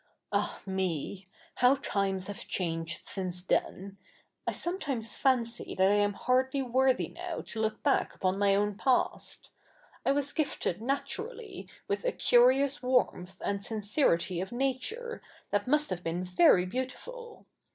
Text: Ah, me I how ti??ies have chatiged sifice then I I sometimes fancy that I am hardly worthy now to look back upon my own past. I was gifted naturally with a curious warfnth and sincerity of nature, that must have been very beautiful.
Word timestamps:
Ah, 0.31 0.59
me 0.65 1.27
I 1.29 1.59
how 1.61 1.75
ti??ies 1.75 2.25
have 2.25 2.47
chatiged 2.47 3.05
sifice 3.05 3.43
then 3.45 3.99
I 4.47 4.49
I 4.49 4.53
sometimes 4.55 5.13
fancy 5.13 5.75
that 5.77 5.87
I 5.87 5.91
am 5.93 6.13
hardly 6.13 6.63
worthy 6.63 7.07
now 7.09 7.41
to 7.41 7.59
look 7.61 7.83
back 7.83 8.15
upon 8.15 8.39
my 8.39 8.55
own 8.55 8.79
past. 8.79 9.51
I 10.03 10.11
was 10.11 10.33
gifted 10.33 10.81
naturally 10.81 11.69
with 11.87 12.03
a 12.03 12.11
curious 12.11 12.79
warfnth 12.79 13.35
and 13.41 13.63
sincerity 13.63 14.41
of 14.41 14.51
nature, 14.51 15.21
that 15.51 15.67
must 15.67 15.91
have 15.91 16.03
been 16.03 16.23
very 16.23 16.65
beautiful. 16.65 17.45